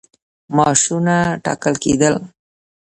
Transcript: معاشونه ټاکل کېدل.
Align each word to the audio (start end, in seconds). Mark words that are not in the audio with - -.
معاشونه 0.55 1.17
ټاکل 1.43 1.75
کېدل. 1.83 2.15